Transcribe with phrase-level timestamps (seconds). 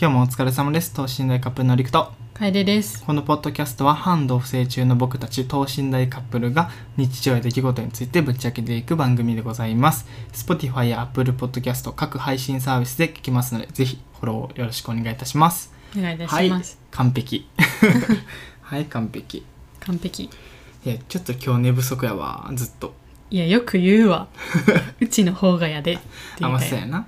[0.00, 0.94] 今日もお疲れ様です。
[0.94, 2.10] 等身大カップルのりくと。
[2.32, 3.04] 楓です。
[3.04, 10.06] このポッドキャストは半同棲中の僕たち等身大カップルが日常や出来事についてぶっちゃけていく番組でございます。
[10.32, 15.70] Spotify や Apple Podcast 各配信サービスで聞きますのでぜひフォローよろしくお願いいたします。
[15.94, 17.46] お願いいたはいします、完璧。
[18.62, 19.44] はい完璧。
[19.80, 20.30] 完璧。
[20.86, 22.94] いやちょっと今日寝不足やわずっと。
[23.30, 24.28] いやよく言うわ。
[24.98, 26.00] うちの方がやであ言い
[26.40, 26.48] たい。
[26.48, 27.06] うまそやな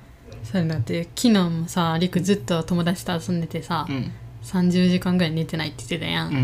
[0.53, 4.13] それだって昨日もさりくずっと友達と遊んでてさ、うん。
[4.43, 6.35] 30時間ぐらい寝てないって言ってたや、うん。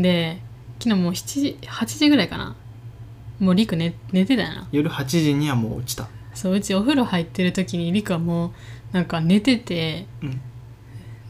[0.00, 0.40] んで
[0.82, 2.56] 昨日もう7時8時ぐらいかな。
[3.38, 4.68] もうりく寝寝てたよな。
[4.72, 6.08] 夜8時にはもう落ちた。
[6.32, 8.50] そううちお風呂入ってる時にりくはもう
[8.92, 10.40] なんか寝ててうん。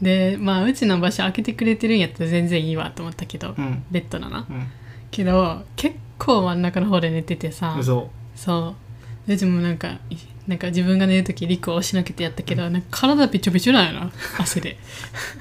[0.01, 3.83] でまあうちの場所開けてくれてるんやったら全然いいわと思ったけど、うん。
[3.91, 4.47] ベッドのな。
[4.49, 4.67] うん。
[5.11, 7.75] けど結構真ん中の方で寝ててさ。
[7.77, 8.09] 嘘。
[8.33, 8.75] そ
[9.27, 9.33] う。
[9.33, 10.15] うちもなんかい
[10.49, 14.11] なんか自分が寝る時リクを押しのけてやったけど、なんか体びちょびちょなんやな。
[14.39, 14.79] 汗で。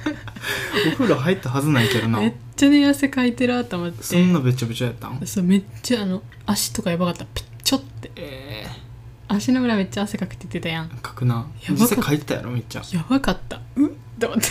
[0.87, 2.21] お風呂入ったはずないけどな。
[2.21, 4.03] めっちゃね汗かいてるわと思って。
[4.03, 5.27] そんなべちょべちょやったん？
[5.27, 7.25] そうめっちゃあの足とかやばかった。
[7.25, 8.11] ピッチョって。
[8.17, 8.67] え
[9.29, 10.89] 足の裏めっちゃ汗かくって言ってたやん。
[10.89, 11.36] ー、書くな。
[11.36, 11.97] やばかった。
[11.97, 12.83] 実際書いてたやろめっちゃ。
[12.92, 13.62] やばかった。
[13.77, 14.47] うっと思って。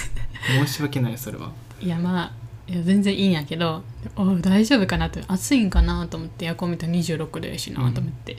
[0.66, 1.52] 申し訳ないそれは。
[1.80, 2.32] いやまあ
[2.68, 3.84] いや全然いいんやけど
[4.16, 8.38] お大丈夫かなって暑いんかなと思ってエアコン見たら26度やしなと思って、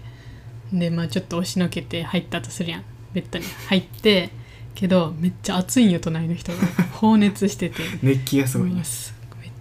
[0.73, 2.85] でまあちょっと押しのけて入ったとするやん。
[3.13, 4.31] ベッドに入って
[4.75, 6.59] けどめっちゃ暑いんよ隣の人が。
[6.93, 7.83] 放熱してて。
[8.03, 8.85] 熱気がすごいめっ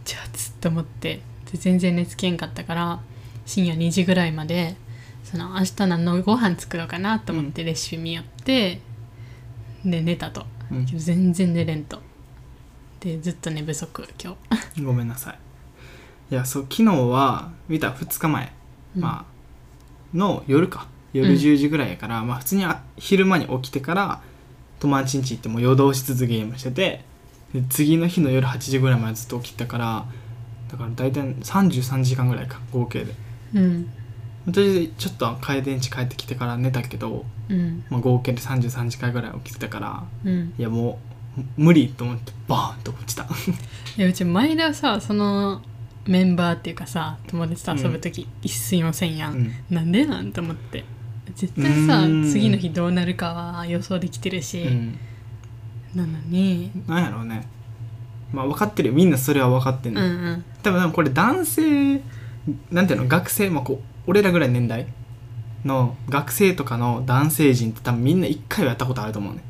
[0.03, 1.21] ちゃ暑っと思って。
[1.51, 2.99] で全然寝つけんかったから
[3.45, 4.75] 深夜2時ぐらいまで
[5.23, 8.81] その明日何のご飯作ろうかなと思ってレシピ見よって、
[9.83, 10.45] で寝たと。
[10.71, 10.85] うん。
[10.85, 12.01] 全然寝れんと。
[12.99, 14.35] でずっと寝不足今
[14.75, 14.81] 日。
[14.83, 15.39] ごめんなさい。
[16.31, 18.53] いやそう昨日は見た2日前、
[18.95, 19.01] うん。
[19.01, 19.25] ま
[20.13, 24.21] あの夜か夜うん10時ぐらいやから、まあ普通にあ昼間に起きてから
[24.79, 27.03] 友達ん家行ってもう夜通し続けゲームしてて
[27.53, 30.05] で次の日の夜8時ぐらいまでずっと起きてたから
[30.71, 33.13] だから大体33時間ぐらいか合計で。
[33.55, 33.89] うん。
[34.45, 37.83] 私ちょっと帰電池帰ってきてから寝たけど、うん。
[37.89, 40.53] まあ、合計で33時間ぐらい起きてたからうん。
[40.57, 40.99] いやも
[41.37, 43.23] う無理と思ってバーンと落ちた。
[43.23, 43.27] い
[44.01, 45.61] やうち前田さその
[46.05, 49.51] メンバーっていうかさ友達と遊ぶ時、一睡もせんやん、うん。
[49.69, 50.31] なんでなん？
[50.31, 50.83] と思って
[51.37, 54.99] 絶対さ次の日どうなるかは予想できてるし、うん。
[55.93, 56.71] なのに。
[56.87, 57.47] なんやろうね。
[58.33, 58.95] まあ分かってるよ。
[58.95, 60.45] みんなそれは分かってんうんの、うん。
[60.63, 62.01] 多分これ男性
[62.71, 63.77] なんていうの学生まあこう
[64.07, 64.87] 俺らぐらいの年代
[65.63, 69.43] の学生とかの男性陣って多分みんな一回はやったことあると思うね。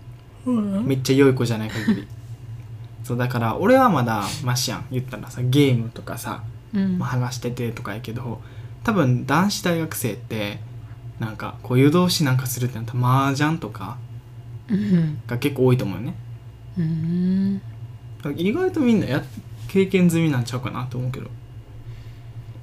[0.83, 2.07] めっちゃ良い子じゃない限り。
[3.05, 4.85] そうだから俺はまだマシやん。
[4.91, 6.43] 言ったらさゲームとかさ、
[6.73, 6.97] うん。
[6.99, 8.41] まあ、話しててとかやけど
[8.83, 10.59] 多分男子大学生って
[11.19, 13.97] なんかこう湯通しなんかするってなったら麻雀とか
[14.69, 15.21] うん。
[15.25, 16.15] が結構多いと思うよね。
[16.77, 17.61] うん。
[18.35, 19.23] 意外とみんなや
[19.67, 21.29] 経験済みなんちゃうかなと思うけど。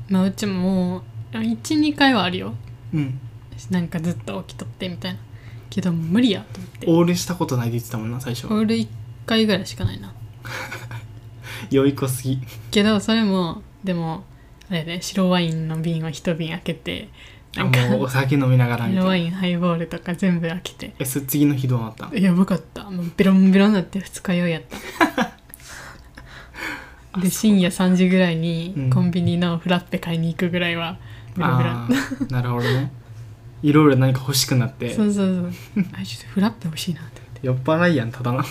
[0.09, 0.99] まあうちもも
[1.33, 2.55] う12回はあるよ。
[2.93, 3.19] うん。
[3.71, 5.19] なんかずっと起きとってみたいな。
[5.71, 6.87] けど無理やと思って。
[6.87, 8.89] オールしたことないって言ってたもんな最初俺1
[9.27, 10.13] 回ぐらいしかないな。
[11.71, 12.41] 良い子すぎ。
[12.71, 14.25] けどそれもでも
[14.71, 17.09] あれで白ワインの瓶を一瓶開けて
[17.57, 17.81] なんか。
[17.89, 19.01] もうお酒飲みながらみたいな。
[19.03, 20.95] 白ワインハイボールとか全部開けて。
[20.99, 24.63] えそれ次の日どうなったんやばかったもうベロンベロンになって二日酔いやっ
[25.13, 25.35] た。
[27.21, 28.91] で深夜3時ぐらいにうん。
[28.91, 30.99] コンビニのフラッペ買いに行くぐらいは
[31.37, 31.71] ベロベロ
[32.31, 32.93] なるほどね。
[33.63, 34.93] いろいろ何か欲しくなって。
[34.95, 35.85] そうそうそう。
[35.95, 38.45] あちょっとフラッペ欲しいなって酔っ払いやんただな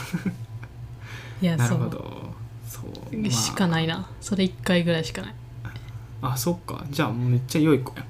[1.42, 2.34] いやなるほど。
[2.68, 4.08] そう、まあしかないな。
[4.22, 5.36] それ1回ぐらいしかない。
[6.22, 6.86] あそっか。
[6.90, 8.06] じゃあめっちゃ良い子やん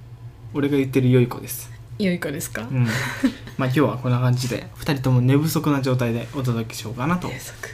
[0.53, 1.71] 俺が言ってる良い子です。
[1.99, 2.67] 良い子ですか？
[2.69, 2.85] うん。
[2.85, 7.29] まあ今日はこんな感じで2人とも寝不足な状態でお届けしようかなと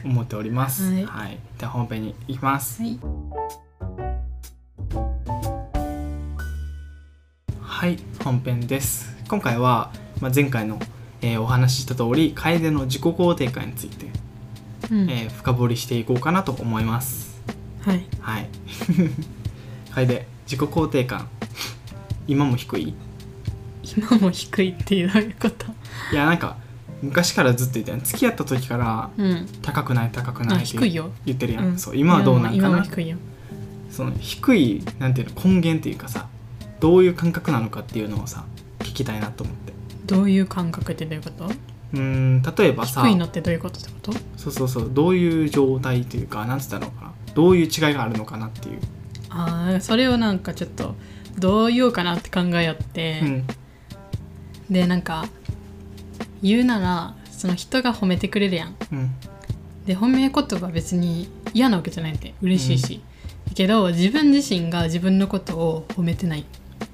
[0.05, 1.05] 思っております。
[1.05, 1.37] はい。
[1.57, 2.81] では本編に行きます。
[2.81, 2.99] はい。
[7.61, 9.15] はい本編です。
[9.29, 10.79] 今回は、まあ、前回の、
[11.21, 14.07] えーお話しした通り楓の自己肯定感について、
[14.91, 15.09] うん。
[15.09, 17.39] えー深掘りしていこうかなと思います。
[17.81, 18.05] はい。
[18.19, 18.49] はい。
[19.95, 21.29] 楓自己肯定感
[22.29, 22.93] 今も低い？
[23.97, 25.65] 今も低いっていうどういうこと？
[26.13, 26.57] いやなんか
[27.01, 29.47] 昔からずっと言ってる付き合った時からうん。
[29.63, 31.11] 高くない高くあないって低いよ。
[31.25, 31.79] 言ってるやん、うん。
[31.79, 32.55] そう今はどうなんかな？
[32.55, 33.17] 今も低いよ。
[33.89, 36.27] その低いなんていうの根源っていうかさ
[36.79, 38.45] どういう感覚なのかっていうのをさ
[38.79, 39.73] 聞きたいなと思って。
[40.05, 41.45] どういう感覚ってどういうこと？
[41.45, 44.13] うーん例えばさ低いのってどういうことってこと？
[44.37, 44.89] そうそうそう。
[44.93, 47.13] どういう状態というかなんつったのかな？
[47.33, 48.79] どういう違いがあるのかなっていう、
[49.29, 50.95] ああそれをなんかちょっと
[51.39, 53.47] どう言おうかなって考えよって、うん。
[54.69, 55.25] でなんか
[56.41, 58.75] 言うならその人が褒めてくれるやん。
[58.91, 59.15] うん。
[59.85, 63.01] で褒め言葉は別に嫌なわけじゃないんで嬉しいし、
[63.55, 66.45] けど自分自身が自分のことを褒めてない。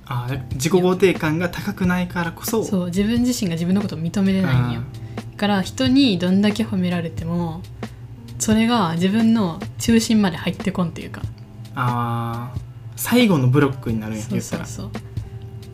[0.06, 2.63] あー自己肯定感が高くないからこそ。
[2.63, 4.81] そう自分自身が自分のことを認めれないんよ。
[5.31, 7.62] だから人にどんだけ褒められても
[8.39, 11.21] それが自分の中心まで入ってこんっていうか。
[11.75, 12.59] あー
[12.95, 14.65] 最後のブロックになるんや言ったら。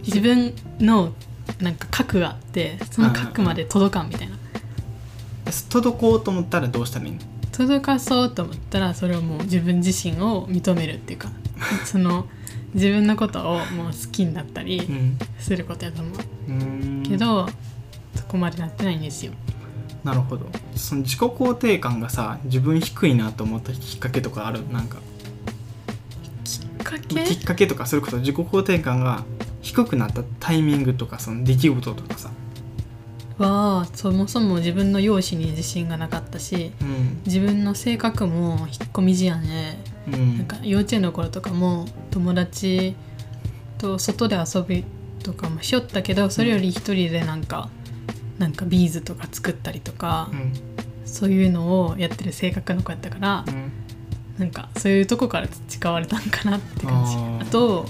[0.06, 1.14] 自分の
[1.60, 4.36] なんか核があってその核まで届かんみたいな。
[5.70, 7.20] 届こうと思ったらどうしたらいいの？
[7.52, 11.30] 届かそうと思ったらそれをもう自分自身を認めるっていうか
[11.86, 12.26] その
[12.74, 15.20] 自分のことをもう好きになったりうん。
[15.40, 16.16] することやと思う。
[16.48, 17.04] うーん。
[17.04, 17.48] けど
[18.16, 19.34] そこまでなってないんですよ。
[20.04, 20.48] なるほど。
[20.76, 24.62] その自己肯定感がさ自分低いなと思ったきっかけとかある？
[24.72, 24.98] なんか
[27.00, 29.24] きっかきけっかけとかそれこそ自己肯定感が
[29.62, 32.32] 低くなったタイミングとかその出来事とかさ。
[33.38, 37.22] はそもそも自分の容姿に自信がなかったしうん。
[37.26, 39.78] 自分の性格も引っ込み思案で
[40.08, 40.38] うん。
[40.38, 42.96] なんか幼稚園の頃とかも友達
[43.78, 44.84] と外で遊び
[45.24, 47.70] とかもしよったけどそれより一人でなんか
[48.38, 50.54] なんかビーズとか作ったりとかうん。
[51.04, 53.72] そういうのをやってる性格の子やったからうん
[54.42, 57.06] なんかそういうとこから培われたんかなって感
[57.40, 57.48] じ。
[57.48, 57.86] あと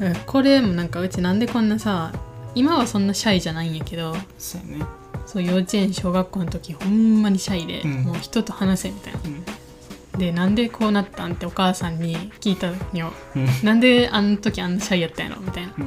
[0.00, 2.12] うんこれもなんかうちなんでこんなさ
[2.54, 4.84] 今はそんなシャイじゃないんやけどそうやね。
[5.26, 8.02] そう幼稚園小学校の時ほんまにシャイで、うん。
[8.04, 9.20] もう人と話せみたいな。
[9.24, 10.18] うん。
[10.20, 13.12] でなんでこうなったんってお母さんに聞いたのよ。
[13.34, 13.48] うん。
[13.64, 15.74] なんであの時あんなシャイやったんやろみたいな。
[15.76, 15.86] うん。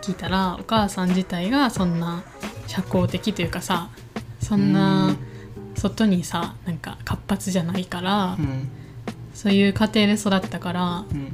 [0.00, 2.22] 聞いたらお母さん自体がそんな
[2.68, 3.90] 社交的というかさ
[4.40, 5.18] そんうなん。
[5.74, 8.70] 外にさなんか活発じゃないから、うん
[9.36, 11.26] そういう家庭で育ったからうん。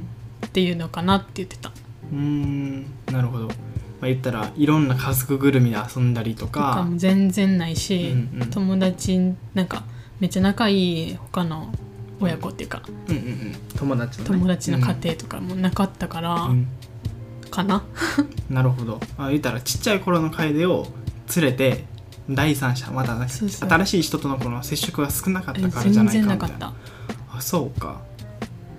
[0.45, 1.69] っていうのかなって言ってた。
[1.69, 2.83] うーん。
[3.11, 3.53] なるほど、ま
[4.03, 8.49] あ、言ったらいろんな家族ぐるみで遊んだりととかかも全然ないし、うんうん。
[8.49, 9.17] 友達
[9.53, 9.85] なんか
[10.19, 11.73] めっちゃ仲いい他の
[12.19, 13.55] 親子っていうか、うんうんうん。
[13.77, 16.67] 友達の、ね、友達の家庭とかもなかったから、うん。
[17.49, 17.83] かな。
[18.49, 18.99] なるほど。
[19.17, 20.87] あ言ったらちっちゃい頃の楓を
[21.35, 21.85] 連れて
[22.29, 23.69] 第三者まだねそうそう。
[23.69, 26.27] 新しい人とのこの接触が少なかっえたからじゃ全ないかみたな。
[26.27, 26.67] 然ないかった。
[26.67, 26.73] あ
[27.43, 28.01] そうか。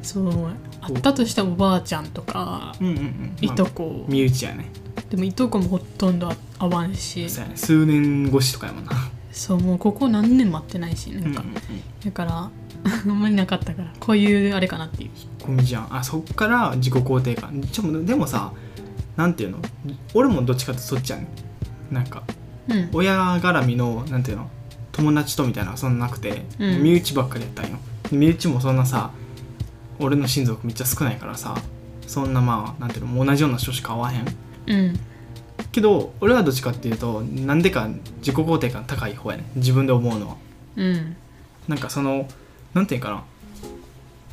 [0.02, 0.49] そう
[0.81, 3.34] あったとしてもおばあちゃんとかうんうんうん。
[3.40, 4.70] いとまあこ、身内やね。
[5.11, 7.28] でもいとこもほとんど会わんし。
[7.28, 7.56] そうやね。
[7.56, 8.93] 数年越しとかやもんな。
[9.32, 11.61] そうもうここ何年も会ってないしなんか、うんうんうん。
[12.05, 12.50] だから
[12.84, 15.11] あんまりなかったからこういうあれかなっていう。
[15.46, 15.96] ゴミじゃん。
[15.96, 17.62] あそっから自己肯定感。
[17.62, 18.52] ちょでもさ
[19.16, 19.58] なんていうの？
[20.14, 21.28] 俺もどっちかってそっちやね。
[21.90, 22.22] なんか
[22.69, 22.88] うん。
[22.93, 24.50] 親絡みのなんていうの？
[24.93, 26.82] 友達とみたいなそんななくて、うん。
[26.82, 27.70] 身内ばっかりやったんよ。
[27.72, 27.78] で
[28.16, 29.11] 身内もそんなさ
[29.99, 31.56] 俺の親族めっちゃ少ないからさ
[32.06, 34.26] そんなまあなんていうの同じような人しか会わへん。
[34.66, 35.00] うん。
[35.72, 37.88] けど俺はどっちかっていうとなんでか
[38.19, 40.37] 自己肯定感高い方やね自分で思うのは。
[40.76, 41.16] うん。
[41.69, 42.28] なんかその
[42.75, 43.25] なんていうかな。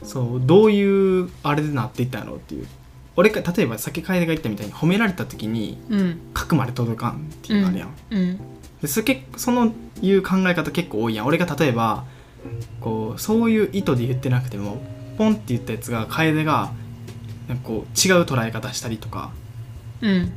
[0.03, 2.67] そうどういうあれでなっていったんやろうっていう。
[3.15, 6.19] 俺が例えばさっき楓が言ったみたいに褒められた時にうん。
[6.33, 8.37] 核まで届かんっていうのあるやん、うん。
[8.81, 11.25] でそれ結そのいう考え方結構多いやん。
[11.27, 12.05] 俺が例えば
[12.79, 14.81] こうそういう意図で言ってなくても
[15.17, 16.71] ポンって言ったやつが楓が
[17.47, 19.31] なんかこう違う捉え方したりとか
[20.01, 20.31] うん。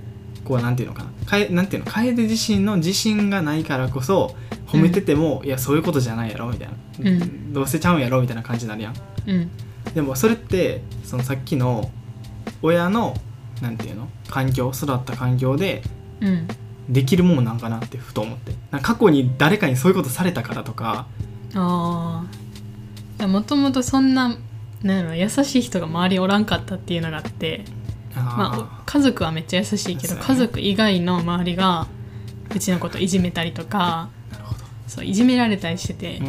[0.44, 1.26] こうなんていうのかな。
[1.26, 1.90] かえなんていうの？
[1.90, 4.36] 楓自身の自信がないからこそ
[4.66, 6.74] 褒めてても、いやそういうことじゃないやろみたいな、
[7.10, 7.52] うん。
[7.54, 8.94] どうせちゃうんやろみたいな感じになるやん。
[9.26, 9.50] うん。
[9.94, 11.90] でもそれってそのさっきの
[12.60, 13.14] 親の
[13.62, 14.10] なんていうの？
[14.28, 15.82] 環境育った環境で
[16.20, 16.46] うん。
[16.90, 18.52] できるもんなんかなってふと思って。
[18.82, 21.06] 過去に誰かにそういうことされたからとか
[21.54, 22.24] あ
[23.18, 24.36] あもともとそんな
[24.82, 27.64] なんやろ優しい人が周りおらんかったっていうのがあって
[28.16, 30.20] まあ、家族はめっちゃ優しいけどね。
[30.22, 31.88] 家族以外の周りが
[32.54, 34.60] うちのこといじめたりとかなるほど。
[34.86, 36.20] そういじめられたりしてて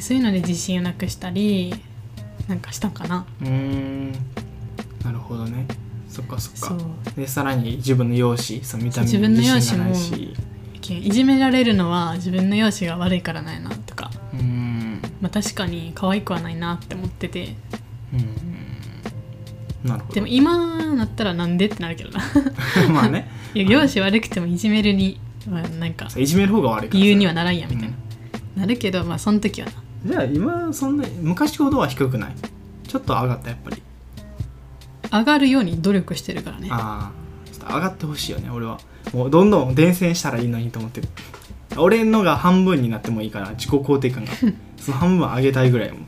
[0.00, 1.72] そういうので自信をなくしたり
[2.48, 3.26] なんかしたんかな。
[3.40, 4.12] うーん。
[5.04, 5.66] なるほどね。
[6.08, 6.76] そっかそっか。
[7.16, 13.85] でさらに自分の容姿その見た目に自分の容姿もいじめられるのは自分の容姿が悪いからなんやなとか、うーんまあ、
[15.42, 17.54] 確かに可愛くはないなって思ってて。
[18.14, 20.14] うーんなるほど。
[20.14, 22.20] でも今なったらなんでってなるけどな。
[22.90, 23.28] まあね。
[23.52, 27.90] いや容姿悪くてもいじめるにはなんかいじめる方が悪い理由にはならんやみたい
[28.56, 29.72] な、なるけどまあその時はな。
[30.06, 32.32] じゃあ今そんな昔ほどは低くない？
[32.88, 33.82] ちょっと上がったやっぱり。
[35.12, 36.68] 上がるように努力してるからね。
[36.70, 38.80] ああちょっと上がってほしいよね俺は。
[39.12, 41.08] もうどんどん伝染したらいいのにと思ってる。
[41.76, 44.32] 俺のが半分になってもいいから自己肯定感が
[44.78, 46.02] その半分上げたいぐらいやもん。
[46.02, 46.06] い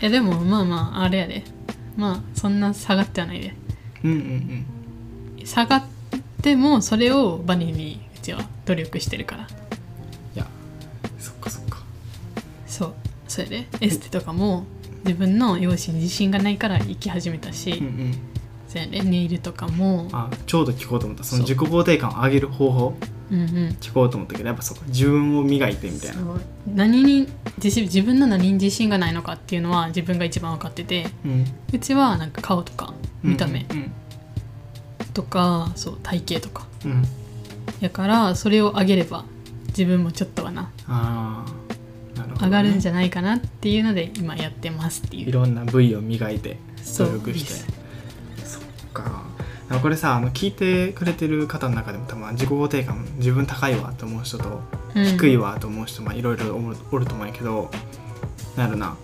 [0.00, 1.44] やでもまあまああれやで。
[1.96, 3.54] まあそんな下がってはないで。
[4.04, 4.66] うんうん
[5.38, 5.46] うん。
[5.46, 5.84] 下がっ
[6.42, 9.42] てもそれをバネにうちは努力してるから。
[9.42, 9.46] い
[10.34, 10.46] や
[11.18, 11.78] そっかそっか。
[12.66, 12.94] そう。
[13.28, 13.66] そうやで。
[13.80, 14.64] エステとかも
[15.04, 18.12] 自分の容姿に自信がないから行き始めたし、うんうん。
[18.68, 19.02] そうやで。
[19.02, 20.08] ネイルとかも。
[20.12, 21.24] あちょうど聞こうと思った。
[21.24, 22.94] その自己肯定感を上げる方法
[23.30, 26.14] 聞こうと思ったけどやっぱそこ自分を磨いてみたいな。
[26.16, 26.40] そう。
[26.74, 31.44] 何に自信自分の何に自信がないのかっていうのは自分が一番分かっててうん。
[31.72, 33.92] うちはなんか顔とか見た目うん
[35.12, 36.66] とか、そう体型とか。
[36.84, 37.04] うん、うん
[37.80, 39.24] やからそれを上げれば
[39.68, 41.44] 自分もちょっとはなあ
[42.14, 46.58] あなるほど、ね、上がるんじゃないかなっていうので今やってますっていいうろんな部位を磨いて
[46.98, 47.72] 努力して。
[48.44, 49.24] そっか
[49.78, 54.60] これさあの聞いてくれてる方の中でも多分自己肯定感自分高いわと思う人と
[54.96, 55.04] うん。
[55.04, 56.56] 低いわと思う人まあいろいろ
[56.90, 57.70] おると思うんやけど
[58.56, 58.96] なるな。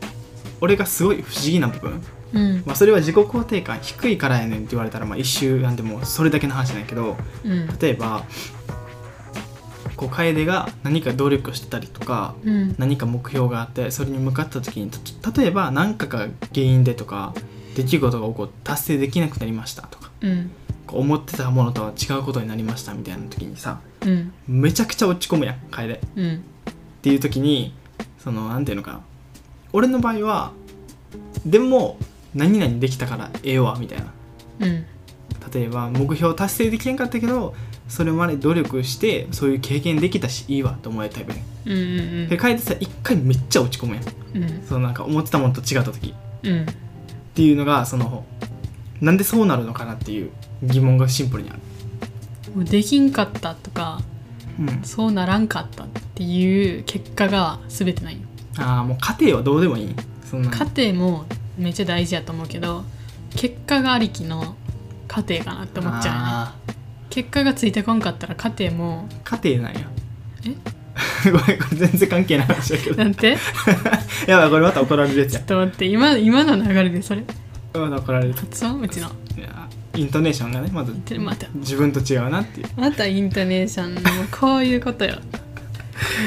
[0.61, 2.63] 俺がすごい不思議な部分、うん。
[2.67, 7.79] まあ、それは自己肯定感低いからやねんって言われたらまあ一周なんでもうそれだけの話なんやけどうん。
[7.79, 8.25] 例えば
[9.97, 12.75] こう楓が何か努力してたりとかうん。
[12.79, 17.35] 何か目標があってそれに向かった時にた例えば何かが原因でとか
[17.77, 20.51] 出来事が起こって達成できなくなりましたとかうん。
[20.87, 24.33] こう思ってたものとは違うことになりましたみたいな時にさうん。
[24.47, 26.45] めちゃくちゃ落ち込むやん楓っうん。
[27.03, 27.75] ていう時に
[28.19, 29.01] そのなんていうのかな。
[29.73, 30.53] 俺の場合は
[31.45, 31.99] でも
[32.35, 34.07] 何々できたからええわみたいな。
[34.61, 34.87] うん。
[35.53, 37.55] 例えば目標達成できなかったけど
[37.89, 41.77] それまで努力してそういう経験できたしいいわと思えたタイプねうんう
[42.27, 42.29] ん。
[42.29, 44.05] で楓さ一回めっちゃ落ち込むやん。
[44.43, 44.67] うん。
[44.67, 46.15] そのなんか思ってたものと違った時。
[46.43, 46.63] うん。
[46.63, 46.67] っ
[47.35, 48.25] ていうのがその
[49.01, 50.31] なんでそうなるのかなっていう
[50.63, 51.59] 疑問がシンプルにある、
[52.55, 54.01] もうできんかったとか
[54.59, 58.21] うん、そうならんかったっていう結果が全てないよ。
[58.59, 59.95] ああもう家庭はどうでもいい。
[60.25, 60.51] そんな。
[60.51, 61.27] 家庭も
[61.59, 62.85] めっちゃ大事やと思うけど
[63.35, 64.57] 結果がありきの
[65.09, 66.27] 家庭かなって思っちゃうよね。
[66.29, 66.55] あ
[67.11, 69.89] 結果がついてこんかったら家庭もー家庭なんや。
[71.25, 72.97] ごめんこれ全然関係ない話だけど。
[72.97, 73.37] なんて？
[74.27, 75.41] やばいこれまた怒られるやつや。
[75.41, 77.23] ちょっと待って今今の流れでそれ
[77.79, 79.09] また怒られる発音うちの。
[79.37, 80.95] いやイントネーションがねまず。
[81.05, 81.49] でまた。
[81.55, 82.69] 自分と違うなっていう。
[82.77, 85.17] またイントネーションもうこういうことよ。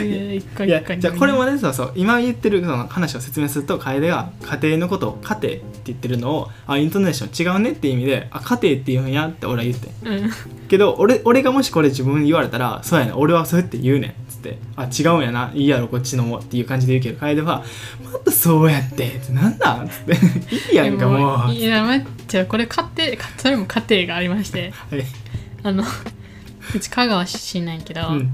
[0.04, 1.94] いやじゃあこれもねそうそう。
[1.96, 10.32] 今言ってるその話を説明すると楓が家庭のことを家庭って言ってるのをあイントネーション違うねっていう意味であ家庭って言うんやって俺は言ってうん。
[10.68, 17.64] けど俺俺がもしこれ自分に言われたらそうやね俺はそうやって言うねんってあ違うんやないいやろこっちのもっていう感じで言うけど楓は
[18.12, 19.58] またそうやってってなん？
[19.58, 20.14] だっつって
[20.72, 21.54] いいやんかもう。
[21.54, 25.06] いや待っちゃうこれ家庭かそれも家庭がありましてはい。
[25.64, 25.84] あの
[26.76, 28.32] うち香川出身なんやけど、うん。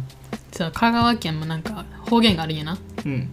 [0.51, 2.77] そう香川県もなんか方言があるんやな。
[3.05, 3.29] うん。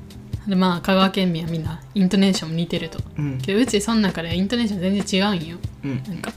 [0.47, 2.99] でまあ香川県民はみんなイントネーションも似てると。
[3.19, 3.39] うん。
[3.39, 5.57] けどうちその中でイントネーション全然違うんよ。
[5.85, 6.03] うん。
[6.09, 6.33] なんか。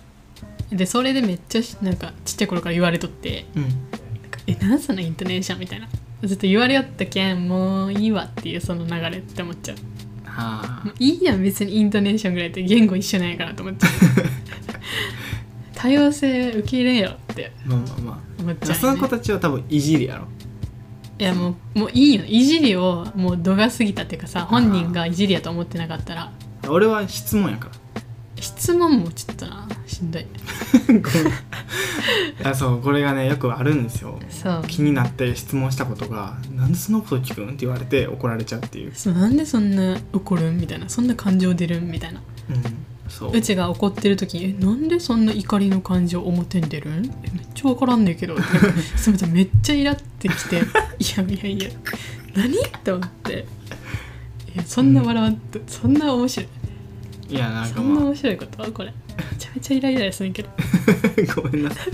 [0.72, 3.64] でそれでめっちゃしなんかちっちゃい頃から言われとってうん。
[3.64, 5.88] なんかえなんそのイントネーションみたいな
[6.28, 9.78] ずっと言われよったけんもういいわっていうその流れって思っちゃう。
[10.26, 13.92] はもういいやん別にイントネーションぐらいって言語一緒なんやからと思っちゃう
[15.74, 17.52] 多様性受け入れよって。
[17.66, 18.00] あまあまあ。
[18.02, 20.28] ま思っちゃう、あそのね、子たちは多分いじりやろ。
[21.18, 22.26] いやもうもういいよ。
[22.26, 26.32] いじりをもう度が過ぎたっていうかさ本人がいじりやと思ってなかったら。
[26.68, 27.72] 俺は質問やから
[28.40, 30.26] 質問もちょっとなしんどい。
[30.88, 31.04] ごめんい
[32.44, 34.20] やそうこれがねよくあるんですよ。
[34.30, 34.64] そう。
[34.68, 40.90] 気になって質問したことが「なんでそのこと聞くん?」って言われて怒られちゃうっていう、そうなんでそんな怒るんみたいな。
[40.90, 42.22] そんな感情出るんみたいな。
[42.50, 42.64] うん、
[43.10, 43.32] そう。
[43.36, 47.06] うちが怒ってる時に「えなんでそんな怒りの感情表に出るん？
[47.06, 48.36] えめっちゃ分からんねんけど」
[48.96, 50.58] すみませんめっちゃイラってきて
[51.00, 51.70] 「いやいやいや。
[52.36, 53.46] 何?」って思って
[54.54, 56.48] 「いやそんな笑わんと、そんな面白い
[57.30, 58.72] いやなんそんな面白いこと？
[58.72, 58.94] これ。
[59.32, 60.50] めちゃめちゃイライラするけど。
[60.50, 61.72] あ ごめんな。
[61.72, 61.88] さい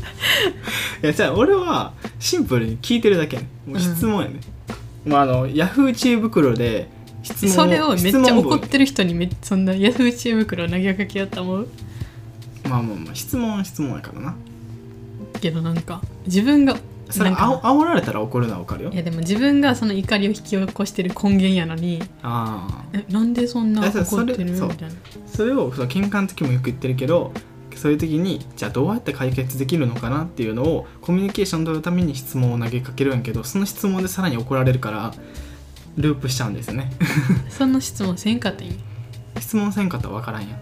[1.04, 4.40] いやじゃあ俺はシンプルに聞いてるだけやねもう質問やね、
[5.06, 6.90] まああのヤフー知恵袋で
[7.24, 11.68] 質問それをめっちゃ怒ってる人にめそんなヤフー知恵袋投げかけようと思う？
[12.68, 14.36] まあまあまあ質問は質問やからな。
[15.40, 16.76] けどなんか自分が
[17.12, 18.92] それあお煽られたら怒るのは分かるよ。
[18.92, 22.84] いやでも自分がその怒りを引き起こしてる根源やのにああ。
[22.94, 24.52] えなんでそんな怒ってる？
[24.52, 24.96] みたいな。
[25.26, 27.32] それをその喧嘩の時もよく言ってるけど
[27.76, 35.14] そういう時にじゃあどうやって解決できるのかなっていうのをコミュニケーション取るために質問を投げかけるんやけどその質問でさらに怒られるから
[35.98, 36.92] ループしちゃうんですよね。
[37.50, 38.76] その質問せんかったらいい
[39.40, 40.60] 質問せんかったら分からんやん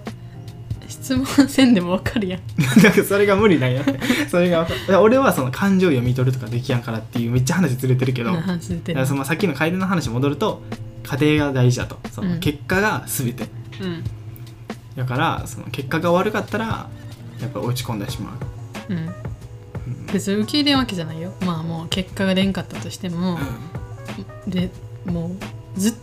[1.09, 2.41] 質問せんでもわかるやん。
[2.83, 3.81] だからそれが無理なんや。
[3.81, 3.99] って
[4.29, 4.67] それが
[5.01, 10.61] 俺はその感情を読み取るとかできやんからっていうめっちゃ話ずれてるけど、な 話そのさっきの楓の話戻ると
[11.03, 11.99] 家庭が大事だと。
[12.11, 13.47] そのうん結果が全て、
[13.81, 14.03] うん。
[14.95, 16.87] だからその結果が悪かったら
[17.41, 18.37] やっぱ落ち込んでしま
[18.89, 18.93] う。
[18.93, 19.09] うん。
[20.13, 21.33] 別に受け入れんわけじゃないよ。
[21.45, 23.39] まあもう結果が出んかったとしても
[24.47, 24.69] で
[25.05, 25.31] も
[25.75, 25.93] うずっ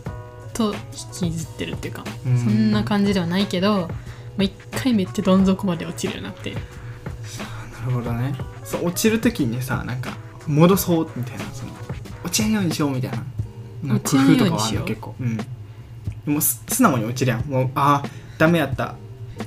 [0.53, 0.73] と
[1.21, 2.37] 引きずってるっていうかうん。
[2.39, 3.89] そんな感じではないけど
[4.37, 6.53] もう一回めっちゃどん底まで落ちるようになって。
[6.53, 6.59] な
[7.87, 8.35] るほどね。
[8.63, 10.15] そう落ちる時にさなんか
[10.45, 11.73] 戻そうみたいなその
[12.23, 13.23] 落ちないようにしようみたいな。
[13.83, 15.15] なんか工夫とかはあるの結構。
[15.19, 15.37] うん。
[15.37, 15.45] で
[16.27, 17.45] もす素直に落ちるやん。
[17.45, 18.95] もうああダメやった。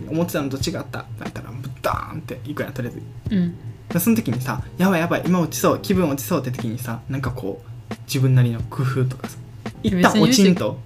[0.09, 1.01] 思ってたのと違った。
[1.01, 1.51] ってなったら
[1.83, 2.95] ダーンっていくやんとりあえ
[3.31, 3.37] ず。
[3.37, 3.55] うん。
[3.91, 9.37] でその時にさやばいやばい今落ちそう気分落ちそうって時にさなんかこう自分なりの工夫とかさ
[9.83, 10.79] 一旦落ちんと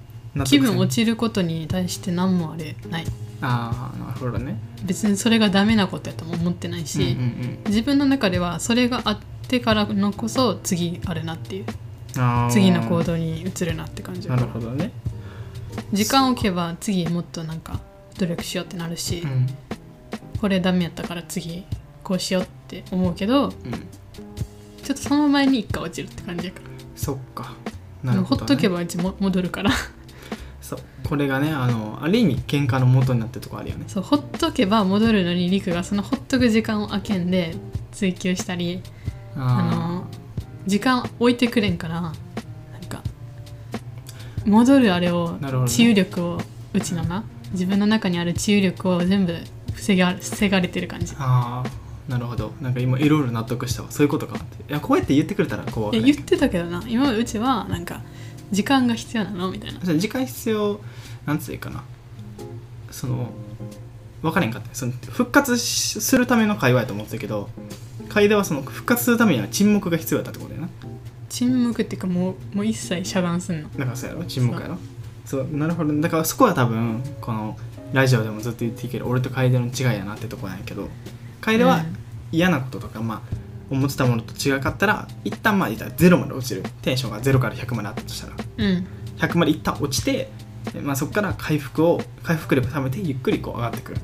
[0.45, 3.05] 気分落ちちることに対して何もあれない
[3.45, 4.57] ああなるほどね。
[4.85, 11.67] 別にそれがダメなことやとも思ってないし、うんうん自分の中ではそれがあってからのこそ次あるなっていう。
[12.51, 14.29] 次の行動に移るなって感じ。
[14.29, 14.93] なるほどね。
[15.93, 17.81] 時間を置けば次もっとなんか
[18.19, 19.47] 努力しようってなるし、うん。
[20.41, 21.65] これダメやったから次
[22.03, 23.53] こうしようって思うけどうん。
[24.83, 26.67] ちょっとその前に一回落ちるって感じやから。
[26.95, 27.55] そっか。
[28.05, 29.71] でもほっとけばばうちも戻るから
[31.09, 33.85] これがねあのある意味喧嘩の元になってるとこあるよね。
[33.89, 37.55] そうほっとけば戻るのにリクがそのほっとく時間を空けんで
[37.93, 38.83] 追求したり
[39.37, 40.07] あの
[40.67, 42.15] 時間置いてくれんからなん
[42.89, 43.03] か
[44.47, 45.49] 戻るあれをね。
[45.69, 46.41] 治癒力を
[46.73, 49.37] うちのな自分の中にある治癒力を全部
[49.75, 51.15] 防が防がれてる感じ。
[51.19, 52.53] あーなるほど。
[52.61, 53.91] なんか今いろいろ納得したわ。
[53.91, 54.41] そういうことかい
[54.73, 56.83] やこうやって言ってくれたらこういや言ってたけどな。
[56.87, 58.01] 今うちはなんか
[58.55, 59.51] 時間が必要なの？
[59.51, 59.81] みたいな。
[59.99, 60.81] 時間必要
[61.27, 61.85] なんつうかな。
[62.91, 63.31] その
[64.23, 64.75] 分からへんかった。
[64.75, 67.51] その復活しするための会話やと思ってたけど
[68.09, 70.69] 楓はその復活するためには沈黙が必要だったってことやな。
[71.29, 73.69] 沈黙っていうかもうもう一切遮断すんの。
[73.71, 74.25] だからそうやろ？
[74.25, 74.79] 沈黙やろ？
[75.27, 75.49] そう。
[75.51, 76.01] なるほど。
[76.01, 77.57] だからそこは多分この
[77.93, 80.89] ラジオでもずっと言っていける俺と楓の違いやなってとこなんやけど
[81.41, 81.97] 楓はうん。
[82.33, 83.37] 嫌なこととか、まあ
[83.71, 86.63] 思ってたものと違かったら一旦まあ言ったらゼロまで落ちる。
[86.83, 88.35] テンションがゼロから100まであったとしたら。
[88.59, 88.87] うん。
[89.19, 90.31] 100まで一旦落ちて、
[90.83, 94.01] まあ、そこから回復を回復力を貯めてゆっくりこう上がってくる。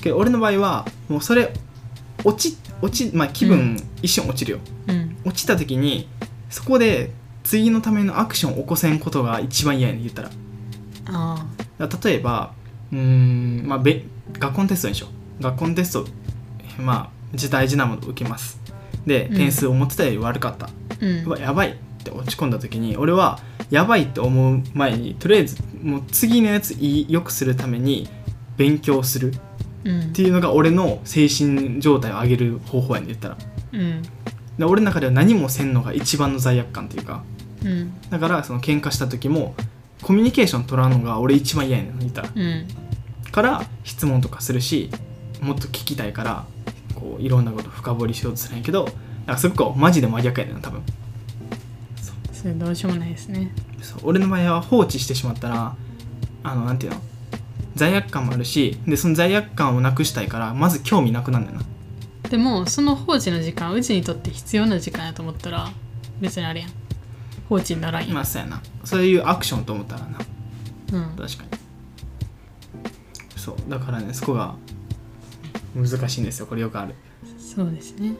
[0.00, 1.52] けど俺の場合はもうそれ
[2.24, 5.16] 落ち落ちまあ気う分一瞬落ちるよ、うん。
[5.24, 6.08] 落ちた時に
[6.50, 7.10] そこで
[7.44, 10.30] 次のためのアクションを起こせんことが一番嫌やねん言ったら。
[11.10, 11.46] あ
[11.78, 12.52] 例えば
[12.92, 14.04] うーんまあべ
[14.38, 15.08] 学校のテストにしよ
[15.40, 16.06] う学校のテスト
[16.78, 17.17] まあ自
[17.50, 18.60] 大事なものを受けます。
[19.06, 19.36] でうん。
[19.36, 28.08] 点数思ってたより悪かった、あうんやばいって落ち込んだ時に俺はやばいって思う前にとりあえずもう次のやついいよくするために
[28.56, 29.34] 勉強する。
[29.84, 30.00] うん。
[30.00, 33.38] っていうのが俺の精神状態を上げる方法やねん言ったら。
[33.72, 34.02] うん。
[34.58, 37.22] で俺の中では何もせんのが一番の罪悪感っていうか。
[37.64, 37.92] うん。
[38.10, 39.54] だからその喧嘩した時も
[40.02, 42.30] コミュニケーション取らんのが俺一番嫌やねん言ったら。
[42.34, 42.66] うん。
[43.30, 44.90] から質問とかするし
[45.40, 46.57] もっと聞きたいからこ
[47.18, 50.82] ういろんなこと深掘りしようとするんやけどだからすごくマジで真逆やねんな多分。
[52.32, 53.52] それどうしようもないですね。
[53.82, 55.76] そう俺の場合は放置してしまったら
[56.44, 57.00] あのなんていうの？
[57.74, 61.64] 罪悪感もあるしでその罪悪感をなくしたいからまず興味なくなんだよな。
[62.28, 65.68] でもその放置の時間うちにとって必要な時間やと思ったら
[66.20, 66.70] 別にあれやん。
[67.48, 68.62] 放置にならんやん、まあそうやな。
[68.84, 70.18] そういうアクションと思ったらな。
[70.92, 71.50] うん、確かに。
[73.36, 74.54] そうだからねそこが
[75.74, 76.46] 難しいんですよ。
[76.46, 76.94] これよくある
[77.54, 78.14] そうですね。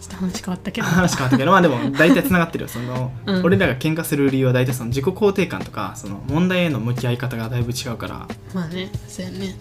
[0.00, 0.86] ちょっと話変わったけど。
[0.86, 2.68] 話変わったけどまあでも大体つながってるよ。
[2.68, 3.44] その、うん。
[3.44, 8.28] 俺らが喧嘩する理由は大体その自己肯定感とかその問題への向き合い方がだいぶ違うから。
[8.52, 9.54] まあねそうやね。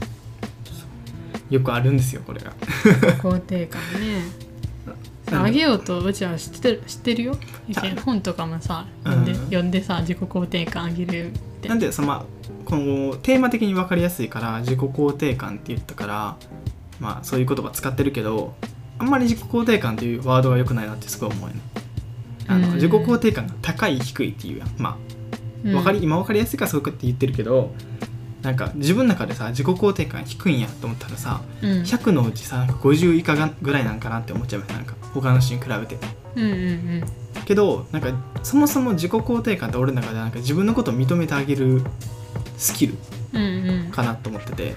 [1.50, 2.54] よくあるんですよこれが。
[3.22, 4.48] 肯定感ね。
[5.32, 7.38] あげようとうちは知ってる知ってるよ。
[7.76, 9.26] あ本とかもさ読ん。
[9.26, 11.76] で,、うん読んでさ自己肯定感上げるってな。
[11.76, 12.26] んでそのまあ
[12.65, 16.38] このテーマ的に分かりやすいから自己肯定感って言ったから
[16.99, 18.55] まあそういう言葉使ってるけど
[18.99, 21.62] あんまり自己肯定感っていうワードが良くないなってすごい思うよね。
[22.47, 22.73] あのうん。
[22.75, 24.69] 自己肯定感が高い低いっていうやん。
[24.77, 25.07] まあ
[25.75, 27.73] わかり、今分かりやすいからそうかって言ってるけど
[28.41, 35.97] なんか自分の中でさ自己肯定感低いんやと思ったらさうん、100のうちさなんか50以下がぐらいなんかなって思っちゃうなんか他の人に比べて。
[36.36, 37.03] うんうんうん。
[37.45, 41.81] けどなんかそもそも自己肯定感って俺の中でなんか自分のことを認めてあげる
[42.57, 42.95] スキル
[43.33, 43.91] うんうん。
[43.91, 44.75] かなと思ってて。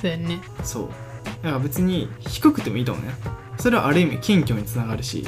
[0.00, 0.40] そうやね。
[0.62, 0.88] そう
[1.44, 3.14] だから別に低くてもいいと思うね。
[3.58, 5.24] それはある意味謙虚につながるし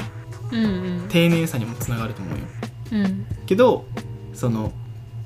[0.50, 0.68] うんう
[1.04, 1.06] ん。
[1.08, 2.44] 丁寧さにもつながると思うよ。
[2.92, 3.26] うん。
[3.44, 3.84] けど
[4.32, 4.72] その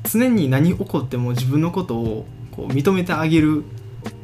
[0.05, 3.63] 常に何起こっても自分のことをこう認めてあげる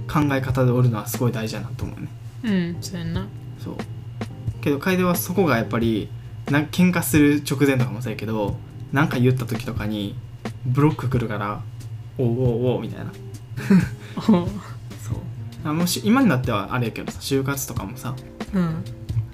[0.08, 2.08] 考え方でおるのはすごい大事だなと思うね。
[2.42, 3.26] うんそうやな。
[3.62, 3.76] そう。
[4.60, 6.08] けど楓はそこがやっぱり
[6.50, 8.56] なん喧嘩する直前とかもそうやけど
[8.92, 10.16] 何か言った時とかに
[10.64, 11.60] ブロック来るから
[12.18, 13.12] おうおうおうみたいな
[15.70, 18.14] あもし今になってはあれやけどさ就活とかもさ
[18.54, 18.84] うん。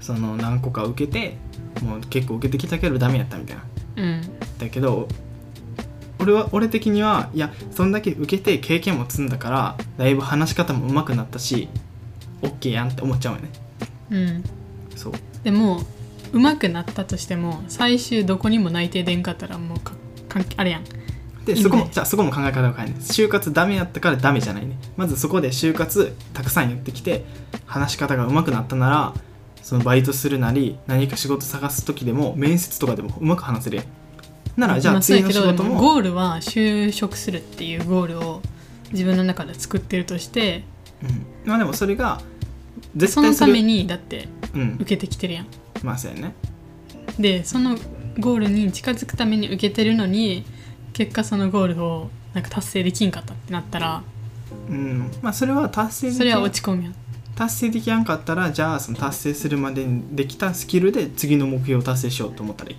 [0.01, 1.37] その何個か受けて
[1.83, 3.63] もう結構受けてきたけどダメやったみたいな。
[3.97, 4.23] うん。
[4.59, 5.09] だけど
[6.19, 11.69] 俺は俺的にはいやそんだけ受けて経験も積んだからだいぶ話し方も上手くなったし
[12.43, 13.51] OK やんって思っちゃうよね。
[14.11, 14.45] うん。
[14.97, 15.13] そう。
[15.45, 15.83] でも
[16.33, 19.93] 上手くなったとしても最終どこにも内定出んかったらもうか
[20.29, 20.85] 関係あれやん
[21.45, 24.77] でそこもじゃあそこも考え方を変えね就活ダメやったからダメじゃないね。
[24.97, 27.25] まずそこで就活たくさんやってきて
[27.67, 29.15] 話し方が上手くなったなら
[29.63, 33.87] そのバイトするなり何か仕事探す時でも面接とかでもうまく話せるやん。
[34.57, 38.43] ならじゃまあ次の仕事もゴールは就職するっていうゴールを
[38.93, 40.65] 自分の中で作ってるとして
[41.03, 42.21] うん、まあでもそれが
[42.95, 43.47] 絶その対する。
[43.49, 44.75] ためにだってうん。
[44.75, 45.47] 受けてきてるやん。
[45.83, 46.35] まあそうやね。
[47.19, 47.77] でその
[48.19, 50.45] ゴールに近づくために受けてるのに
[50.93, 54.03] 結果そのゴールをなんか達成できんかったってなったら
[54.69, 55.11] うん。
[55.23, 56.95] まあそれは達成できそれは落ち込むやん。
[57.35, 62.77] 達成できやんかったらじゃあその達成するまでにできたスキルで次の目標を達成しようと思ったらいい。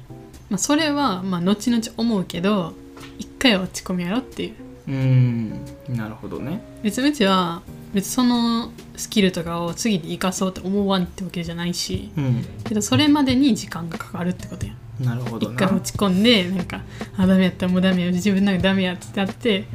[0.50, 2.74] まあ、それはまあ後々思うけど
[3.18, 4.54] 一回は落ち込むやろっていう。
[4.88, 5.66] うん。
[5.90, 6.62] なるほどね。
[6.84, 7.62] 別にうちは
[7.94, 12.46] 別にそのスキルとかを次で生かそうって思わんってわけじゃないしうん。
[12.64, 15.54] けどそれまでに時間がかかるってことやんなるほどな。
[15.54, 16.82] 一回落ち込んでなんか
[17.18, 19.66] あダメやったらもうダメや自分なんかダメやってなって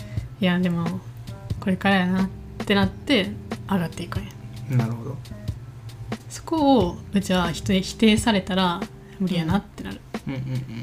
[0.40, 1.00] いやでも
[1.61, 2.28] これからやなっ
[2.66, 3.33] てなって
[3.70, 4.31] 上がっていくんや。
[4.76, 5.16] なるほど。
[6.28, 8.81] そこをうちは人に否定されたら
[9.18, 10.40] 無理やなってなる、うんうん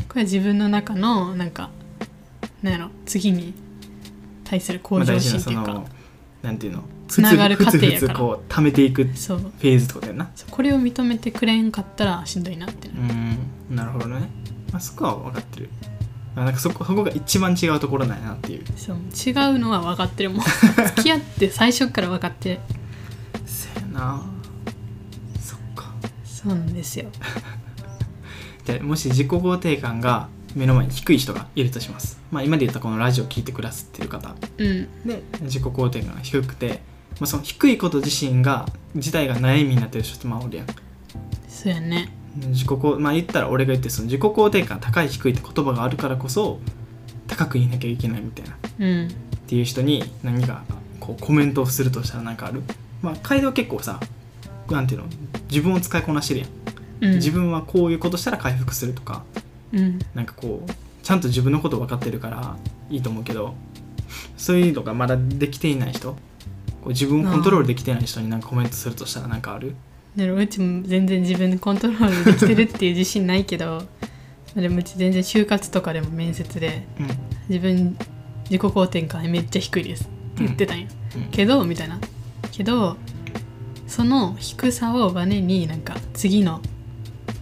[0.09, 1.69] これは自分の中のなんか
[2.61, 3.53] なんやろ次に
[4.43, 5.87] 対するうん、まあ、向上心っていうか、なその
[6.41, 8.15] なんていうのつながる過程やから。
[8.15, 9.37] こう貯めていくフそう。
[9.59, 10.29] ェーズってことやな。
[10.49, 13.37] これを認めてくれんかったらしんどいなってなる、うん
[13.69, 14.29] なるほどね、
[14.71, 15.69] まあ、そこは分かってる。
[16.35, 18.63] あなんかそこそこが一番違うところなんやなっていう。
[18.75, 20.41] そう違うのは分かってるもん。
[20.95, 22.59] 付き合って最初から分かって
[23.45, 24.25] せやな。
[25.39, 25.93] そっか。
[26.25, 27.09] そうなんですよ。
[28.65, 32.19] じゃあもし自己肯定感が目の前に低い人がいるとします。
[32.31, 34.35] まあ今で言ったこのラジオ聞いてくださってる方。
[34.57, 34.87] うん。
[35.05, 36.81] で自己肯定感が低くて、
[37.19, 40.67] まあ、その低いこと自身が自体が悩みになってる人ってまあおるやん。
[41.47, 46.59] そうやね自己肯まあ言ったら俺が言ってその自己肯定感高い低いって言葉があるからこそ
[47.27, 48.55] 高く言いなきゃいけないみたいな。
[48.55, 49.07] っうん。
[49.47, 50.63] ていう人に何か
[50.99, 52.63] こうコメントをするとしたら何かある？
[53.01, 53.99] まあ楓は結構さ
[54.69, 55.07] なんていうの？
[55.49, 56.49] 自分を使いこなしてるやん、
[57.01, 57.15] うん。
[57.15, 59.23] 自分はこういうことしたら回復するとか
[59.71, 59.99] うん。
[60.13, 60.71] なんかこう
[61.03, 62.57] ちゃんと自分のこと分かってるから
[62.89, 63.53] いいと思うけど
[64.37, 66.17] そういうのがまだできていない人こ
[66.85, 69.75] う自分をコントロールできてない人になんかコメントするとしたら何かある？
[70.15, 73.83] でもうちも全然自分でコントロールできてるっていう自信ないけど
[74.55, 77.07] でもうち全然就活とかでも面接でうん。
[77.49, 77.97] 自分
[78.49, 81.23] 自己肯定感めっちゃ低いですって言ってたんや、うん。
[81.31, 81.99] けどみたいな。
[82.51, 82.97] けど
[83.87, 86.61] その低さをバネになんか次の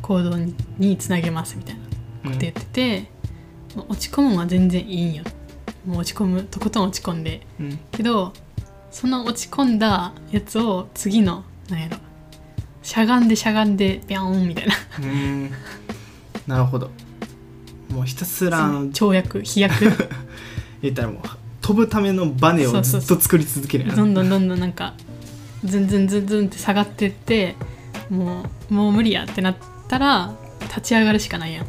[0.02, 1.82] 行動ににつなげますみたいな
[2.30, 3.10] こと言ってて、
[3.76, 5.24] もう落ち込むのは全然いいんよ。
[5.86, 7.46] もう落ち込むとことん落ち込んで。
[7.60, 7.80] うん。
[7.92, 8.34] けど
[8.92, 11.98] その落ち込んだやつを次のなんやろ
[12.84, 14.74] しゃがんでしゃがんでビャーンみたいな。
[15.00, 15.06] うん。
[15.06, 15.08] う
[15.46, 15.52] ん
[16.46, 16.92] なるほど。
[17.90, 19.92] もうひたすら跳躍飛躍。
[20.82, 21.22] 言ったらもう
[21.62, 24.96] 飛ぶためのバネをずっと作り続けるどんどんどんどんなんか
[25.64, 27.56] ズンズンズンズンって下がってって
[28.10, 29.56] もうもう無理やってなっ
[29.88, 31.66] たら立ち上がるしかないやん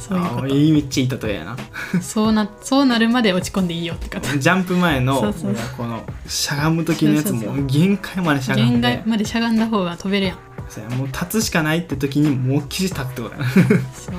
[0.00, 1.56] そういうこあいいめっちゃいい例えやな。
[1.56, 1.62] と
[2.00, 4.38] そうなそうなるまで落ち込んでいいよってこと。
[4.38, 5.32] ジャンプ前の
[5.76, 10.38] このしゃがむ時のやつも限界までしゃがん限で界までしゃがんだ方が飛べるやん。
[10.68, 13.50] そうやもう立つしかないって時にもうきり立つってことやな。
[13.92, 14.14] そう。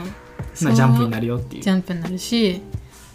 [0.70, 1.64] なジャンプになるるよっていう。
[1.64, 2.62] ジャンプになるし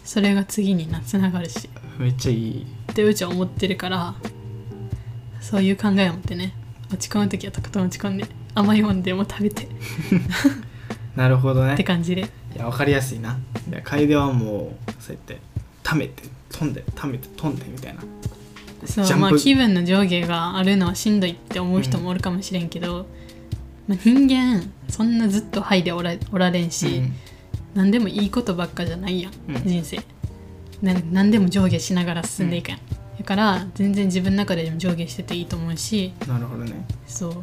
[0.04, 1.68] それが次になつながるし。
[1.98, 2.66] めっちゃいい。
[2.90, 4.14] ってうちは思ってるから
[5.40, 6.54] そういう考えを持ってね
[6.92, 9.64] 落ち込む時はとことん落ち込んで甘いもんでも食べて。
[9.64, 9.68] っ
[11.14, 13.38] なるほどてね感じでいや分かりやすいな。
[13.84, 15.38] 楓はもうそうやって
[15.82, 18.02] 溜めて飛んで溜めて飛んでみたいな。
[18.86, 23.06] そうまあ気分の上下があるのはしんどいって思う人もおるかもしれんけど、
[23.88, 27.02] まあ、人間そんなずっとハイでおらおられんし、
[27.74, 29.62] 何でもいいことばっかじゃないやん、うん。
[29.64, 29.98] 人生。
[30.82, 32.80] な何でも上下しながら進んでいくやん、
[33.18, 36.86] だから全然自分の中でも上下してていいと思うしうんなるほどね。
[37.06, 37.34] そう。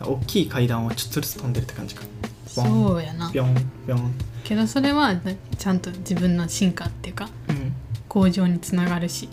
[0.00, 2.04] 大きい階段をちょっとずつ飛んでるって感じか。
[2.46, 3.30] そうやな。
[3.32, 4.14] ビョンビョン
[4.46, 5.20] けどそれはな
[5.58, 7.72] ちゃんと自分の進化っていうかうん。
[8.08, 9.28] 向上につながるし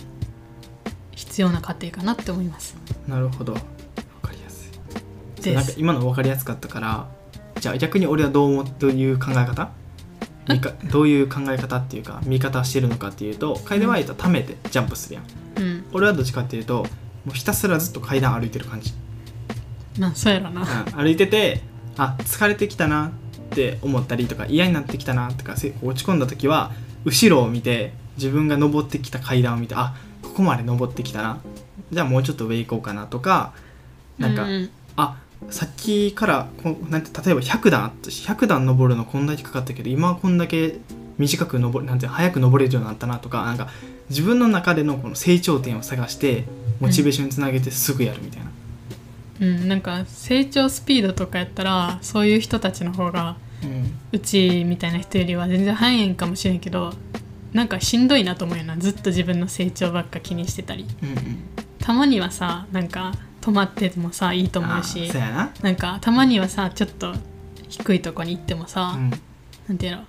[1.12, 2.76] 必要な過程かなって思います。
[3.08, 3.54] なるほど。
[3.54, 3.62] 分
[4.21, 4.71] かりやす
[5.47, 5.54] い。
[5.54, 7.08] なんか今の分かりやすかったから
[7.60, 9.69] じゃあ逆に俺はどう思どういう考え方？
[10.49, 15.26] 見かどういう考え方っていうか見方してるのかっていうと楓はためてジャンプするやん。
[15.62, 15.86] うん。
[15.93, 16.84] 俺はどっちかっていうと
[17.23, 18.91] もうひたすらずっと階段歩いてる感じ、
[19.97, 20.62] まあそうやろな。
[20.62, 21.62] うん、歩いてて
[21.95, 23.12] あ疲れてきたな
[23.54, 26.72] って思ったりとか嫌になってきたなとかせ落ち込んだ時は
[27.06, 31.42] 後ろを見て自分が登ってきた階段を見てあここまで登ってきたな。
[31.92, 33.54] じゃあもうちょっと上行こうかなとか
[34.18, 35.18] なんか、ううあ
[35.50, 40.80] さっきからこうなんて例えば100段あったし100段登るのこんだけかかったけど今はこんだけ
[41.18, 43.70] 短く登るなんて早く登れるようになったなとかなんか
[44.10, 46.46] 自分の中でのこの成長点を探して
[46.80, 48.52] モチベーションにつなげてすぐやるみたいな、
[49.42, 53.91] うん、なんか成長スピードとかやったらそういう人たちの方がうん。
[54.12, 56.15] うちみたいな人よりは全然早いん。
[56.15, 56.60] かもしれん。
[56.60, 56.93] けど
[57.54, 57.67] なん。
[57.67, 58.08] かしん。
[58.08, 61.10] どいなと思うよなずっと自分の成長ばっか気にしてたりうん。
[61.10, 61.17] うん。
[61.80, 62.88] たまにはさなん。
[62.88, 65.10] か止まっててもさいいと思うし
[65.63, 65.76] な、ん。
[65.76, 67.13] かたまにはさちょっと
[67.67, 69.10] 低いとこに行ってもさ、うん、
[69.67, 69.78] なん。
[69.78, 70.04] ていうの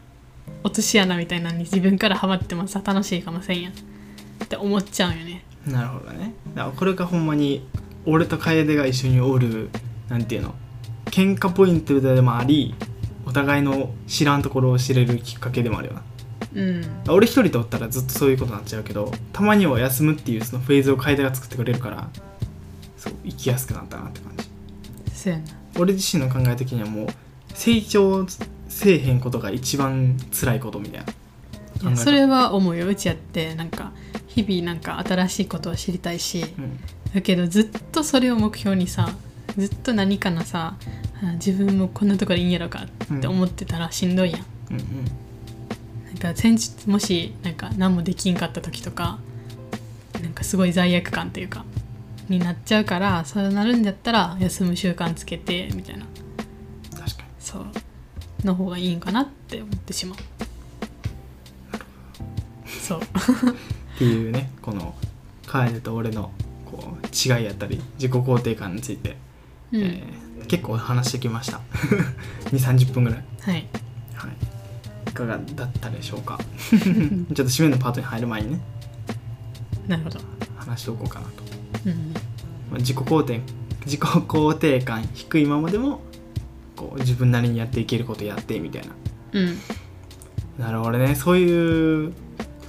[0.63, 3.63] 落とし穴みたいなのに自分からハマってもさ楽しいかもしれん。
[3.63, 3.73] やん。
[3.73, 3.77] っ
[4.49, 7.27] て思っちゃうよねなるほどねだからこれがほん。
[7.27, 7.67] まに
[8.07, 9.71] 俺と楓が一緒におる
[10.09, 10.25] なん。
[10.25, 10.55] ていうの
[11.07, 12.75] 喧嘩ポイントでもあり
[13.27, 16.03] お互いの知らんところを知れるきっかけでもあるよな。
[16.55, 16.85] うん。
[17.09, 22.09] 俺一人とおったらずっとそういうことになっちゃうけどたまには休むっていうそのフェーズを楓が作ってくれるから
[22.97, 24.49] そう生きやすくなったなって感じ。
[25.13, 25.45] そうやな。
[25.79, 27.07] 俺自身の考え的にはもう
[27.55, 28.27] 成長
[28.69, 31.05] せえへんことが一番辛いことみたい
[31.83, 31.97] な。
[31.97, 32.87] それは思うよ。
[32.87, 33.93] うちやってなんか
[34.27, 36.81] 日々なんか新しいことを知りたいしうん。
[37.15, 39.15] だけどずっとそれを目標にさ
[39.57, 40.77] ずっと何かのさ
[41.23, 45.05] あ自分もこんなところでいいんやろかって思ってたらしんどいやん、うんうん。
[46.07, 49.19] なんか先日もしなんか何もできんかった時とか
[50.23, 51.65] なんかすごい罪悪感というか
[52.29, 56.07] になっちゃうからそうなるんだったら休む習慣つけてみたいな。
[56.97, 57.29] 確かに。
[57.39, 57.67] そう。
[58.45, 60.19] の方がいいんかなって思ってしまう。
[62.67, 63.01] そう。
[63.01, 63.03] っ
[63.99, 64.95] ていうねこの
[65.47, 66.31] 楓と俺の
[66.67, 69.17] こう違いやったり自己肯定感について、
[69.75, 71.61] うん、えー結構話してきました。
[72.47, 73.55] 2 3 0分ぐらい、はい。
[74.15, 76.39] はい、いかがだったでしょうか。
[76.71, 78.61] ちょっと締めのパートに入る前にね。
[79.89, 80.21] なるほど、
[80.57, 81.33] 話しておこうかなと。
[81.87, 81.93] うん、
[82.71, 83.41] まあ自己肯定
[83.85, 86.01] 自己肯定感低いままでも
[86.77, 88.89] こう自分なりにやっていけることやってみたいな。
[89.33, 89.59] うん。
[90.59, 91.15] なるほどね。
[91.15, 92.13] そういう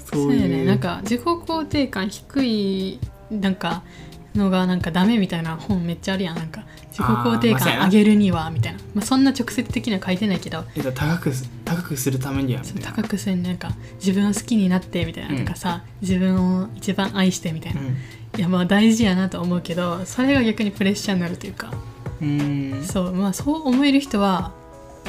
[0.05, 0.65] そそういうね。
[0.65, 2.99] なんか自己肯定感低い
[3.31, 3.83] なんか
[4.35, 6.35] のがなんかダメみたいな本めっちゃあるやん。
[6.35, 12.91] なんか自己肯定感上げるにはみたいな、まあ、そんな直接的には書いてないけどえっと高くす高くするためにはみたいな。
[12.91, 13.71] 高くするなんか。
[13.99, 15.39] 自分を好きになってみたいな。
[15.39, 17.85] とかさ、自分を一番愛してみたいな、い
[18.37, 21.73] やまあ大事やなと思うけどそれが逆にプレッシャーになるというか、
[22.21, 22.83] うん。
[22.83, 24.53] そうまあそう思える人は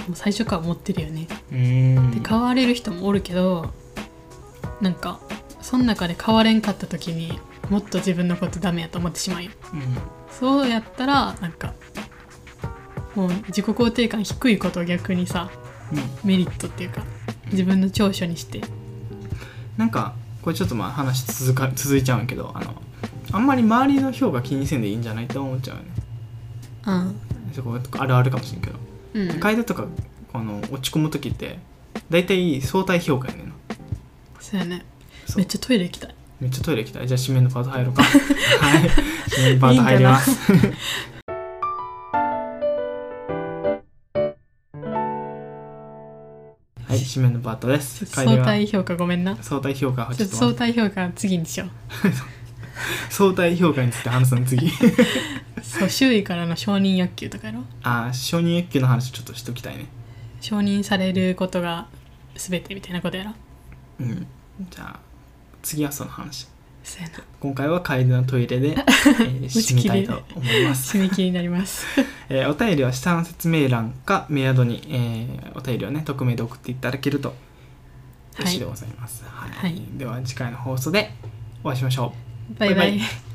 [0.09, 3.73] もう最初から思ってるよね、で変われる人もおるけど
[4.81, 5.21] なんか
[5.61, 7.39] その中で変われんかった時に
[7.71, 9.51] もっと自分のことダメやと思ってしまうよ。
[9.73, 9.81] うん。
[10.31, 11.75] そうやったらなんか
[13.15, 15.51] もう自己肯定感低いことを逆にさ
[15.93, 16.29] うん。
[16.29, 17.03] メリットっていうか
[17.51, 18.61] 自分の長所にして。
[19.77, 22.75] なんかこれちょっとまあ話続か続いちゃうんやけどあの
[23.33, 25.91] あんまり周りの評価気にせんでいいんじゃないと思っちゃうよね。
[26.87, 27.21] うん
[27.53, 28.79] そこあるあるかもしれんけど。
[29.15, 29.41] うん。
[29.41, 29.87] 楓とか
[30.33, 31.59] この落ち込む時って
[32.11, 33.55] 大体相対評価やねんな。
[34.41, 34.85] そうやね。
[35.37, 37.09] めっちゃトイレ行きたいめっちゃトイレ行きたい。
[37.09, 38.03] じゃあ締めのパート入ろうか。
[38.61, 38.83] はい。
[39.29, 40.31] 締めのパート入ります。
[46.89, 48.05] はい締めのパートです。
[48.07, 49.37] 相対評価ごめんな。
[49.43, 51.71] 相対評価をちょっと相対評価次にしよう。
[53.11, 54.71] 相対評価について話すの次。
[55.63, 57.65] そう周囲からの承認欲求とかやろ？
[57.83, 59.87] あー承認欲求の話ちょっとしときたいね。
[60.43, 61.87] 承認されることが
[62.35, 63.33] 全てみたいなことやろ？
[64.01, 64.27] うん。
[64.71, 65.06] じゃあ
[65.67, 66.47] 次はその話。
[66.85, 67.15] そうやな。
[67.41, 70.95] 今回は楓のトイレで、 えー締めたいと思います。
[70.97, 71.85] 締め切りになります。
[72.31, 77.35] えーお便りは下の説明欄かメアドに、えーお便りをね匿名で送っていただけると
[78.39, 79.51] 嬉しいでございます、はい。
[79.51, 79.83] はい。
[79.99, 81.13] では次回の放送で
[81.65, 82.15] お会いしましょ
[82.55, 82.59] う。
[82.61, 82.91] バイバイ。
[82.91, 83.27] バイバイ